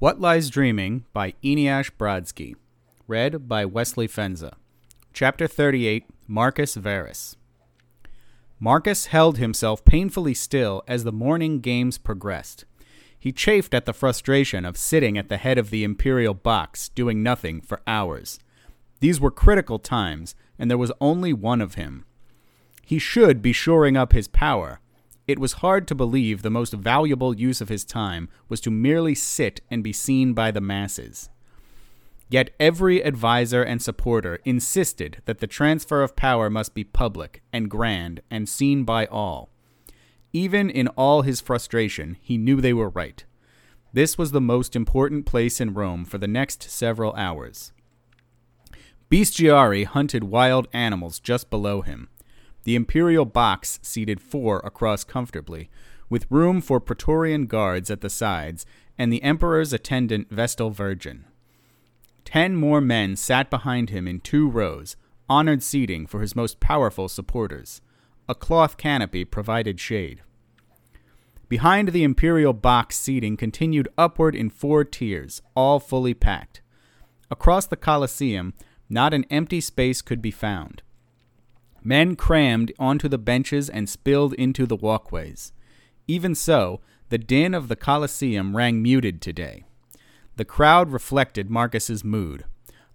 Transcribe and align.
What 0.00 0.20
Lies 0.20 0.50
Dreaming 0.50 1.04
by 1.12 1.34
Eneasz 1.44 1.88
Brodski. 1.96 2.56
Read 3.06 3.48
by 3.48 3.64
Wesley 3.64 4.08
Fenza. 4.08 4.54
Chapter 5.12 5.46
38 5.46 6.06
Marcus 6.26 6.74
Verus. 6.74 7.36
Marcus 8.58 9.06
held 9.06 9.38
himself 9.38 9.84
painfully 9.84 10.34
still 10.34 10.82
as 10.88 11.04
the 11.04 11.12
morning 11.12 11.60
games 11.60 11.96
progressed. 11.96 12.64
He 13.16 13.30
chafed 13.30 13.72
at 13.72 13.86
the 13.86 13.92
frustration 13.92 14.64
of 14.64 14.76
sitting 14.76 15.16
at 15.16 15.28
the 15.28 15.36
head 15.36 15.58
of 15.58 15.70
the 15.70 15.84
Imperial 15.84 16.34
box, 16.34 16.88
doing 16.88 17.22
nothing 17.22 17.60
for 17.60 17.80
hours. 17.86 18.40
These 18.98 19.20
were 19.20 19.30
critical 19.30 19.78
times, 19.78 20.34
and 20.58 20.68
there 20.68 20.76
was 20.76 20.92
only 21.00 21.32
one 21.32 21.60
of 21.60 21.74
him. 21.76 22.04
He 22.84 22.98
should 22.98 23.40
be 23.40 23.52
shoring 23.52 23.96
up 23.96 24.12
his 24.12 24.26
power, 24.26 24.80
it 25.26 25.38
was 25.38 25.54
hard 25.54 25.88
to 25.88 25.94
believe 25.94 26.42
the 26.42 26.50
most 26.50 26.72
valuable 26.74 27.34
use 27.34 27.60
of 27.60 27.68
his 27.68 27.84
time 27.84 28.28
was 28.48 28.60
to 28.60 28.70
merely 28.70 29.14
sit 29.14 29.60
and 29.70 29.82
be 29.82 29.92
seen 29.92 30.34
by 30.34 30.50
the 30.50 30.60
masses. 30.60 31.30
Yet 32.28 32.50
every 32.58 33.04
adviser 33.04 33.62
and 33.62 33.80
supporter 33.80 34.40
insisted 34.44 35.22
that 35.24 35.38
the 35.38 35.46
transfer 35.46 36.02
of 36.02 36.16
power 36.16 36.50
must 36.50 36.74
be 36.74 36.84
public 36.84 37.42
and 37.52 37.70
grand 37.70 38.20
and 38.30 38.48
seen 38.48 38.84
by 38.84 39.06
all. 39.06 39.50
Even 40.32 40.68
in 40.68 40.88
all 40.88 41.22
his 41.22 41.40
frustration, 41.40 42.16
he 42.20 42.36
knew 42.36 42.60
they 42.60 42.72
were 42.72 42.88
right. 42.88 43.24
This 43.92 44.18
was 44.18 44.32
the 44.32 44.40
most 44.40 44.74
important 44.74 45.26
place 45.26 45.60
in 45.60 45.74
Rome 45.74 46.04
for 46.04 46.18
the 46.18 46.26
next 46.26 46.64
several 46.64 47.12
hours. 47.14 47.72
Bestiari 49.08 49.84
hunted 49.84 50.24
wild 50.24 50.66
animals 50.72 51.20
just 51.20 51.50
below 51.50 51.82
him. 51.82 52.08
The 52.64 52.76
imperial 52.76 53.24
box 53.24 53.78
seated 53.82 54.20
four 54.20 54.58
across 54.64 55.04
comfortably, 55.04 55.70
with 56.08 56.30
room 56.30 56.60
for 56.60 56.80
Praetorian 56.80 57.46
guards 57.46 57.90
at 57.90 58.00
the 58.00 58.10
sides 58.10 58.66
and 58.98 59.12
the 59.12 59.22
emperor's 59.22 59.72
attendant 59.72 60.30
Vestal 60.30 60.70
Virgin. 60.70 61.24
Ten 62.24 62.56
more 62.56 62.80
men 62.80 63.16
sat 63.16 63.50
behind 63.50 63.90
him 63.90 64.08
in 64.08 64.20
two 64.20 64.48
rows, 64.48 64.96
honored 65.28 65.62
seating 65.62 66.06
for 66.06 66.20
his 66.20 66.36
most 66.36 66.60
powerful 66.60 67.08
supporters. 67.08 67.80
A 68.28 68.34
cloth 68.34 68.76
canopy 68.76 69.24
provided 69.24 69.78
shade. 69.78 70.22
Behind 71.48 71.88
the 71.88 72.04
imperial 72.04 72.54
box 72.54 72.96
seating 72.96 73.36
continued 73.36 73.88
upward 73.98 74.34
in 74.34 74.48
four 74.48 74.84
tiers, 74.84 75.42
all 75.54 75.78
fully 75.78 76.14
packed. 76.14 76.62
Across 77.30 77.66
the 77.66 77.76
Colosseum, 77.76 78.54
not 78.88 79.12
an 79.12 79.24
empty 79.30 79.60
space 79.60 80.00
could 80.00 80.22
be 80.22 80.30
found. 80.30 80.82
Men 81.84 82.16
crammed 82.16 82.72
onto 82.78 83.08
the 83.08 83.18
benches 83.18 83.68
and 83.68 83.88
spilled 83.88 84.32
into 84.34 84.64
the 84.64 84.74
walkways. 84.74 85.52
Even 86.08 86.34
so, 86.34 86.80
the 87.10 87.18
din 87.18 87.52
of 87.52 87.68
the 87.68 87.76
Colosseum 87.76 88.56
rang 88.56 88.82
muted 88.82 89.20
today. 89.20 89.64
The 90.36 90.46
crowd 90.46 90.90
reflected 90.90 91.50
Marcus's 91.50 92.02
mood. 92.02 92.44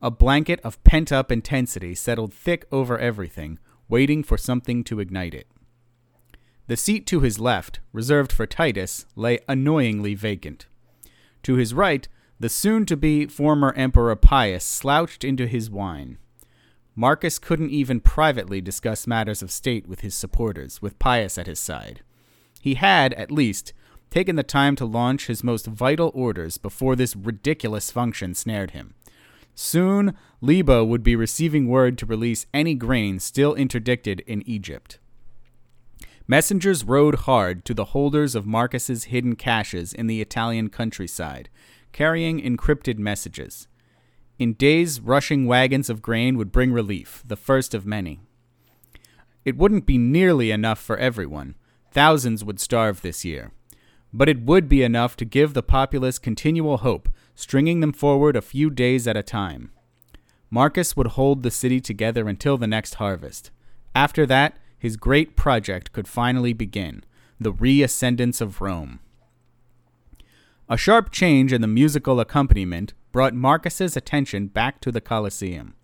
A 0.00 0.10
blanket 0.10 0.60
of 0.62 0.82
pent 0.84 1.10
up 1.10 1.32
intensity 1.32 1.94
settled 1.94 2.32
thick 2.32 2.64
over 2.70 2.96
everything, 2.96 3.58
waiting 3.88 4.22
for 4.22 4.38
something 4.38 4.84
to 4.84 5.00
ignite 5.00 5.34
it. 5.34 5.48
The 6.68 6.76
seat 6.76 7.06
to 7.08 7.20
his 7.20 7.38
left, 7.38 7.80
reserved 7.92 8.32
for 8.32 8.46
Titus, 8.46 9.06
lay 9.16 9.40
annoyingly 9.48 10.14
vacant. 10.14 10.66
To 11.42 11.54
his 11.54 11.74
right, 11.74 12.08
the 12.38 12.48
soon 12.48 12.86
to 12.86 12.96
be 12.96 13.26
former 13.26 13.72
Emperor 13.74 14.14
Pius 14.16 14.64
slouched 14.64 15.24
into 15.24 15.46
his 15.46 15.70
wine. 15.70 16.18
Marcus 16.98 17.38
couldn't 17.38 17.70
even 17.70 18.00
privately 18.00 18.62
discuss 18.62 19.06
matters 19.06 19.42
of 19.42 19.50
state 19.50 19.86
with 19.86 20.00
his 20.00 20.14
supporters, 20.14 20.80
with 20.80 20.98
Pius 20.98 21.36
at 21.36 21.46
his 21.46 21.60
side. 21.60 22.00
He 22.62 22.74
had, 22.74 23.12
at 23.14 23.30
least, 23.30 23.74
taken 24.10 24.36
the 24.36 24.42
time 24.42 24.76
to 24.76 24.86
launch 24.86 25.26
his 25.26 25.44
most 25.44 25.66
vital 25.66 26.10
orders 26.14 26.56
before 26.56 26.96
this 26.96 27.14
ridiculous 27.14 27.90
function 27.90 28.34
snared 28.34 28.70
him. 28.70 28.94
Soon, 29.54 30.16
Libo 30.40 30.84
would 30.84 31.02
be 31.02 31.14
receiving 31.14 31.68
word 31.68 31.98
to 31.98 32.06
release 32.06 32.46
any 32.54 32.74
grain 32.74 33.20
still 33.20 33.54
interdicted 33.54 34.20
in 34.20 34.42
Egypt. 34.48 34.98
Messengers 36.26 36.82
rode 36.82 37.14
hard 37.14 37.64
to 37.66 37.74
the 37.74 37.86
holders 37.86 38.34
of 38.34 38.46
Marcus's 38.46 39.04
hidden 39.04 39.36
caches 39.36 39.92
in 39.92 40.06
the 40.06 40.22
Italian 40.22 40.70
countryside, 40.70 41.50
carrying 41.92 42.40
encrypted 42.40 42.98
messages. 42.98 43.68
In 44.38 44.52
days, 44.52 45.00
rushing 45.00 45.46
wagons 45.46 45.88
of 45.88 46.02
grain 46.02 46.36
would 46.36 46.52
bring 46.52 46.72
relief, 46.72 47.22
the 47.26 47.36
first 47.36 47.72
of 47.72 47.86
many. 47.86 48.20
It 49.44 49.56
wouldn't 49.56 49.86
be 49.86 49.96
nearly 49.96 50.50
enough 50.50 50.78
for 50.78 50.98
everyone. 50.98 51.54
Thousands 51.92 52.44
would 52.44 52.60
starve 52.60 53.00
this 53.00 53.24
year. 53.24 53.52
But 54.12 54.28
it 54.28 54.42
would 54.42 54.68
be 54.68 54.82
enough 54.82 55.16
to 55.16 55.24
give 55.24 55.54
the 55.54 55.62
populace 55.62 56.18
continual 56.18 56.78
hope, 56.78 57.08
stringing 57.34 57.80
them 57.80 57.92
forward 57.92 58.36
a 58.36 58.42
few 58.42 58.68
days 58.68 59.06
at 59.06 59.16
a 59.16 59.22
time. 59.22 59.70
Marcus 60.50 60.96
would 60.96 61.08
hold 61.08 61.42
the 61.42 61.50
city 61.50 61.80
together 61.80 62.28
until 62.28 62.58
the 62.58 62.66
next 62.66 62.94
harvest. 62.94 63.50
After 63.94 64.26
that, 64.26 64.58
his 64.78 64.96
great 64.96 65.36
project 65.36 65.92
could 65.92 66.06
finally 66.06 66.52
begin 66.52 67.04
the 67.40 67.52
reascendance 67.52 68.40
of 68.40 68.60
Rome. 68.60 69.00
A 70.68 70.76
sharp 70.76 71.10
change 71.10 71.52
in 71.52 71.60
the 71.60 71.66
musical 71.66 72.18
accompaniment 72.18 72.92
brought 73.16 73.32
Marcus's 73.32 73.96
attention 73.96 74.46
back 74.46 74.78
to 74.78 74.92
the 74.92 75.00
Colosseum. 75.00 75.74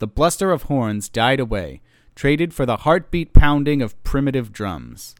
The 0.00 0.06
bluster 0.06 0.52
of 0.52 0.64
horns 0.64 1.08
died 1.08 1.40
away, 1.40 1.80
traded 2.14 2.52
for 2.52 2.66
the 2.66 2.76
heartbeat 2.84 3.32
pounding 3.32 3.80
of 3.80 3.96
primitive 4.04 4.52
drums. 4.52 5.14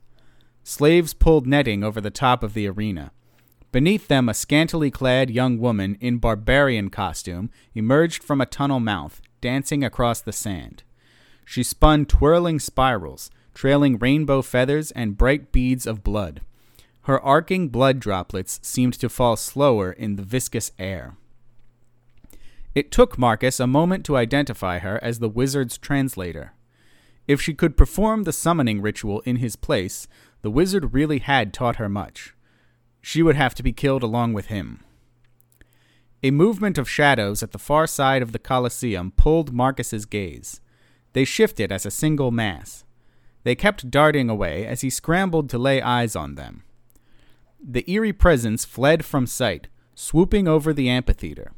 Slaves 0.63 1.15
pulled 1.15 1.47
netting 1.47 1.83
over 1.83 2.03
the 2.03 2.11
top 2.11 2.43
of 2.43 2.53
the 2.53 2.67
arena. 2.69 3.13
Beneath 3.73 4.09
them, 4.09 4.29
a 4.29 4.35
scantily 4.35 4.91
clad 4.91 5.31
young 5.31 5.59
woman 5.59 5.97
in 6.03 6.19
barbarian 6.19 6.91
costume 6.91 7.49
emerged 7.75 8.23
from 8.23 8.43
a 8.43 8.45
tunnel 8.45 8.79
mouth, 8.79 9.23
dancing 9.41 9.83
across 9.83 10.21
the 10.21 10.35
sand. 10.35 10.83
She 11.47 11.63
spun 11.63 12.05
twirling 12.05 12.59
spirals, 12.59 13.31
trailing 13.55 13.97
rainbow 13.97 14.43
feathers 14.43 14.91
and 14.91 15.17
bright 15.17 15.51
beads 15.51 15.87
of 15.87 16.05
blood. 16.05 16.43
Her 17.05 17.19
arcing 17.19 17.71
blood 17.71 18.01
droplets 18.01 18.61
seemed 18.63 19.01
to 19.01 19.09
fall 19.09 19.37
slower 19.37 19.91
in 19.91 20.17
the 20.17 20.23
viscous 20.23 20.73
air. 20.79 21.17
It 22.79 22.93
took 22.93 23.19
Marcus 23.19 23.59
a 23.59 23.67
moment 23.67 24.07
to 24.07 24.17
identify 24.17 24.79
her 24.79 25.03
as 25.03 25.19
the 25.19 25.29
wizard's 25.29 25.79
translator. 25.79 26.53
If 27.27 27.43
she 27.43 27.53
could 27.53 27.77
perform 27.77 28.23
the 28.23 28.33
summoning 28.33 28.81
ritual 28.81 29.19
in 29.23 29.39
his 29.39 29.57
place, 29.57 30.07
the 30.43 30.51
wizard 30.53 30.95
really 30.95 31.19
had 31.19 31.53
taught 31.53 31.83
her 31.83 31.89
much. 31.89 32.37
She 33.03 33.21
would 33.21 33.35
have 33.35 33.53
to 33.57 33.65
be 33.65 33.73
killed 33.73 34.05
along 34.05 34.33
with 34.33 34.47
him. 34.47 34.85
A 36.23 36.31
movement 36.31 36.79
of 36.79 36.89
shadows 36.89 37.43
at 37.43 37.51
the 37.51 37.59
far 37.59 37.89
side 37.89 38.23
of 38.23 38.31
the 38.31 38.39
Colosseum 38.39 39.11
pulled 39.11 39.53
Marcus's 39.53 40.05
gaze. 40.05 40.61
They 41.15 41.25
shifted 41.25 41.73
as 41.73 41.85
a 41.85 41.91
single 41.91 42.31
mass. 42.31 42.85
They 43.43 43.57
kept 43.57 43.91
darting 43.91 44.31
away 44.31 44.65
as 44.65 44.83
he 44.83 44.91
scrambled 44.91 45.51
to 45.51 45.59
lay 45.59 45.83
eyes 45.83 46.15
on 46.15 46.37
them. 46.37 46.63
The 47.61 47.91
eerie 47.91 48.13
presence 48.13 48.65
fled 48.65 49.05
from 49.05 49.27
sight, 49.27 49.67
swooping 49.97 50.47
over 50.47 50.73
the 50.73 50.89
amphitheater 50.89 51.55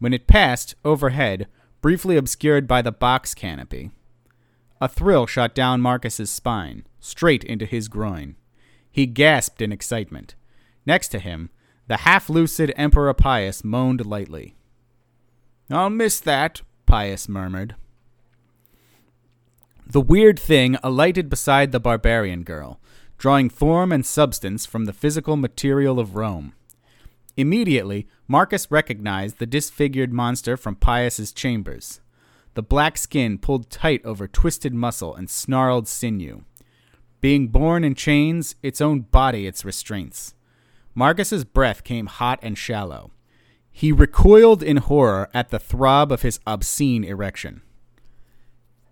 when 0.00 0.12
it 0.12 0.26
passed 0.26 0.74
overhead, 0.84 1.46
briefly 1.80 2.16
obscured 2.16 2.66
by 2.66 2.82
the 2.82 2.92
box 2.92 3.34
canopy. 3.34 3.92
A 4.80 4.88
thrill 4.88 5.26
shot 5.26 5.54
down 5.54 5.80
Marcus's 5.80 6.30
spine, 6.30 6.84
straight 6.98 7.44
into 7.44 7.66
his 7.66 7.86
groin. 7.86 8.34
He 8.90 9.06
gasped 9.06 9.62
in 9.62 9.70
excitement. 9.70 10.34
Next 10.84 11.08
to 11.08 11.20
him, 11.20 11.50
the 11.86 11.98
half 11.98 12.28
lucid 12.28 12.72
Emperor 12.76 13.12
Pius 13.14 13.62
moaned 13.62 14.04
lightly. 14.04 14.56
I'll 15.70 15.90
miss 15.90 16.18
that, 16.20 16.62
Pius 16.86 17.28
murmured. 17.28 17.76
The 19.86 20.00
weird 20.00 20.38
thing 20.38 20.76
alighted 20.82 21.28
beside 21.28 21.72
the 21.72 21.80
barbarian 21.80 22.42
girl, 22.42 22.80
drawing 23.18 23.50
form 23.50 23.92
and 23.92 24.06
substance 24.06 24.64
from 24.64 24.86
the 24.86 24.92
physical 24.92 25.36
material 25.36 26.00
of 26.00 26.14
Rome. 26.14 26.54
Immediately, 27.40 28.06
Marcus 28.28 28.70
recognized 28.70 29.38
the 29.38 29.46
disfigured 29.46 30.12
monster 30.12 30.58
from 30.58 30.76
Pius's 30.76 31.32
chambers. 31.32 32.02
The 32.52 32.62
black 32.62 32.98
skin 32.98 33.38
pulled 33.38 33.70
tight 33.70 34.04
over 34.04 34.28
twisted 34.28 34.74
muscle 34.74 35.14
and 35.14 35.30
snarled 35.30 35.88
sinew. 35.88 36.42
Being 37.22 37.48
born 37.48 37.82
in 37.82 37.94
chains, 37.94 38.56
its 38.62 38.82
own 38.82 39.00
body 39.00 39.46
its 39.46 39.64
restraints. 39.64 40.34
Marcus's 40.94 41.46
breath 41.46 41.82
came 41.82 42.08
hot 42.08 42.38
and 42.42 42.58
shallow. 42.58 43.10
He 43.72 43.90
recoiled 43.90 44.62
in 44.62 44.76
horror 44.76 45.30
at 45.32 45.48
the 45.48 45.58
throb 45.58 46.12
of 46.12 46.20
his 46.20 46.40
obscene 46.46 47.04
erection. 47.04 47.62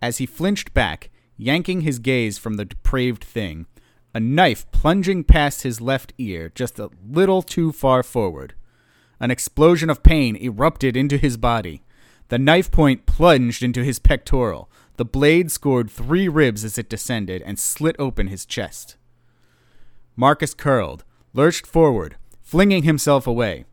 As 0.00 0.16
he 0.16 0.24
flinched 0.24 0.72
back, 0.72 1.10
yanking 1.36 1.82
his 1.82 1.98
gaze 1.98 2.38
from 2.38 2.54
the 2.54 2.64
depraved 2.64 3.24
thing, 3.24 3.66
a 4.14 4.20
knife 4.20 4.70
plunging 4.72 5.22
past 5.24 5.62
his 5.62 5.80
left 5.80 6.12
ear 6.18 6.50
just 6.54 6.78
a 6.78 6.90
little 7.06 7.42
too 7.42 7.72
far 7.72 8.02
forward. 8.02 8.54
An 9.20 9.30
explosion 9.30 9.90
of 9.90 10.02
pain 10.02 10.36
erupted 10.36 10.96
into 10.96 11.18
his 11.18 11.36
body. 11.36 11.82
The 12.28 12.38
knife 12.38 12.70
point 12.70 13.06
plunged 13.06 13.62
into 13.62 13.84
his 13.84 13.98
pectoral. 13.98 14.70
The 14.96 15.04
blade 15.04 15.50
scored 15.50 15.90
three 15.90 16.28
ribs 16.28 16.64
as 16.64 16.78
it 16.78 16.88
descended 16.88 17.42
and 17.42 17.58
slit 17.58 17.96
open 17.98 18.28
his 18.28 18.46
chest. 18.46 18.96
Marcus 20.16 20.54
curled, 20.54 21.04
lurched 21.32 21.66
forward, 21.66 22.16
flinging 22.42 22.82
himself 22.82 23.26
away. 23.26 23.64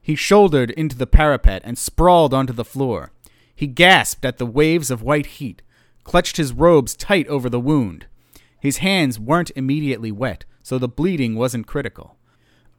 He 0.00 0.16
shouldered 0.16 0.70
into 0.72 0.96
the 0.96 1.06
parapet 1.06 1.62
and 1.64 1.78
sprawled 1.78 2.34
onto 2.34 2.52
the 2.52 2.64
floor. 2.64 3.12
He 3.54 3.66
gasped 3.68 4.24
at 4.24 4.38
the 4.38 4.46
waves 4.46 4.90
of 4.90 5.02
white 5.02 5.26
heat, 5.26 5.62
clutched 6.02 6.36
his 6.36 6.52
robes 6.52 6.96
tight 6.96 7.28
over 7.28 7.48
the 7.48 7.60
wound. 7.60 8.06
His 8.62 8.76
hands 8.76 9.18
weren't 9.18 9.50
immediately 9.56 10.12
wet, 10.12 10.44
so 10.62 10.78
the 10.78 10.86
bleeding 10.86 11.34
wasn't 11.34 11.66
critical. 11.66 12.16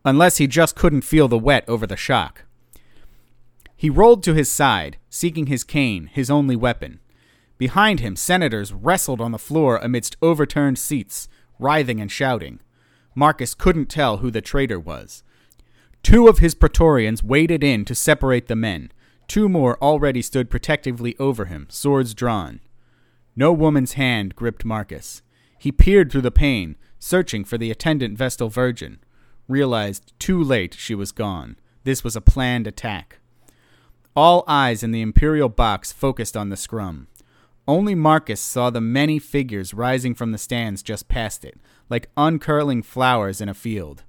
Unless 0.05 0.37
he 0.37 0.47
just 0.47 0.77
couldn't 0.77 1.01
feel 1.01 1.27
the 1.27 1.37
wet 1.37 1.67
over 1.67 1.85
the 1.85 1.97
shock. 1.97 2.45
He 3.75 3.89
rolled 3.89 4.23
to 4.23 4.33
his 4.33 4.49
side, 4.49 4.95
seeking 5.09 5.47
his 5.47 5.65
cane, 5.65 6.09
his 6.13 6.31
only 6.31 6.55
weapon. 6.55 7.01
Behind 7.57 7.99
him, 7.99 8.15
senators 8.15 8.71
wrestled 8.71 9.19
on 9.19 9.33
the 9.33 9.37
floor 9.37 9.75
amidst 9.75 10.15
overturned 10.21 10.79
seats, 10.79 11.27
writhing 11.59 11.99
and 11.99 12.09
shouting. 12.09 12.61
Marcus 13.13 13.53
couldn't 13.53 13.87
tell 13.87 14.19
who 14.19 14.31
the 14.31 14.39
traitor 14.39 14.79
was. 14.79 15.21
Two 16.01 16.29
of 16.29 16.39
his 16.39 16.55
Praetorians 16.55 17.21
waded 17.21 17.61
in 17.61 17.83
to 17.83 17.93
separate 17.93 18.47
the 18.47 18.55
men. 18.55 18.89
Two 19.27 19.49
more 19.49 19.77
already 19.81 20.21
stood 20.21 20.49
protectively 20.49 21.17
over 21.19 21.43
him, 21.43 21.67
swords 21.69 22.13
drawn. 22.13 22.61
No 23.35 23.51
woman's 23.51 23.93
hand 23.93 24.37
gripped 24.37 24.63
Marcus. 24.63 25.21
He 25.63 25.71
peered 25.71 26.11
through 26.11 26.23
the 26.23 26.29
pain, 26.29 26.75
searching 26.99 27.45
for 27.45 27.57
the 27.57 27.71
attendant 27.71 28.17
Vestal 28.17 28.49
Virgin. 28.49 28.99
Realized 29.47 30.11
too 30.19 30.43
late 30.43 30.73
she 30.73 30.93
was 30.93 31.13
gone. 31.13 31.55
This 31.85 32.03
was 32.03 32.17
a 32.17 32.21
planned 32.21 32.67
attack. 32.67 33.19
All 34.13 34.43
eyes 34.45 34.83
in 34.83 34.91
the 34.91 35.01
Imperial 35.01 35.47
box 35.47 35.93
focused 35.93 36.35
on 36.35 36.49
the 36.49 36.57
scrum. 36.57 37.07
Only 37.65 37.95
Marcus 37.95 38.41
saw 38.41 38.71
the 38.71 38.81
many 38.81 39.19
figures 39.19 39.73
rising 39.73 40.13
from 40.13 40.33
the 40.33 40.37
stands 40.37 40.83
just 40.83 41.07
past 41.07 41.45
it, 41.45 41.57
like 41.89 42.09
uncurling 42.17 42.83
flowers 42.83 43.39
in 43.39 43.47
a 43.47 43.53
field, 43.53 44.03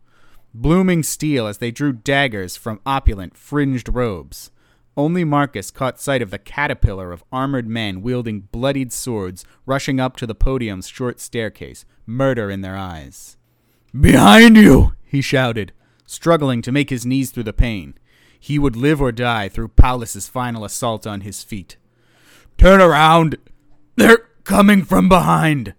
blooming 0.52 1.04
steel 1.04 1.46
as 1.46 1.58
they 1.58 1.70
drew 1.70 1.92
daggers 1.92 2.56
from 2.56 2.80
opulent, 2.84 3.36
fringed 3.36 3.88
robes. 3.94 4.50
Only 4.96 5.24
Marcus 5.24 5.70
caught 5.70 6.00
sight 6.00 6.22
of 6.22 6.30
the 6.30 6.38
caterpillar 6.38 7.10
of 7.10 7.24
armored 7.32 7.66
men 7.66 8.00
wielding 8.00 8.42
bloodied 8.52 8.92
swords 8.92 9.44
rushing 9.66 9.98
up 9.98 10.16
to 10.16 10.26
the 10.26 10.34
podium's 10.34 10.86
short 10.86 11.18
staircase, 11.18 11.84
murder 12.06 12.50
in 12.50 12.60
their 12.60 12.76
eyes. 12.76 13.36
Behind 13.98 14.56
you! 14.56 14.94
he 15.04 15.20
shouted, 15.20 15.72
struggling 16.06 16.62
to 16.62 16.72
make 16.72 16.90
his 16.90 17.06
knees 17.06 17.30
through 17.30 17.44
the 17.44 17.52
pain. 17.52 17.94
He 18.38 18.58
would 18.58 18.76
live 18.76 19.00
or 19.00 19.10
die 19.10 19.48
through 19.48 19.68
Paulus's 19.68 20.28
final 20.28 20.64
assault 20.64 21.06
on 21.06 21.22
his 21.22 21.42
feet. 21.42 21.76
Turn 22.56 22.80
around! 22.80 23.36
They're 23.96 24.28
coming 24.44 24.84
from 24.84 25.08
behind! 25.08 25.74